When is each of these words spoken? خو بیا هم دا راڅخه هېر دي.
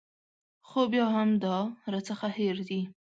خو 0.67 0.79
بیا 0.91 1.05
هم 1.15 1.29
دا 1.43 1.55
راڅخه 1.91 2.29
هېر 2.37 2.57
دي. 2.67 2.81